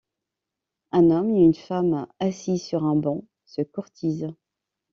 Un 0.93 1.11
homme 1.11 1.35
et 1.35 1.43
une 1.43 1.53
femme, 1.53 2.07
assis 2.19 2.57
sur 2.57 2.85
un 2.85 2.95
banc, 2.95 3.23
se 3.45 3.61
courtisent. 3.61 4.33